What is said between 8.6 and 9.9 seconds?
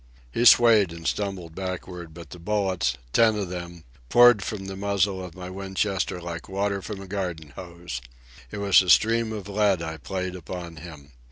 a stream of lead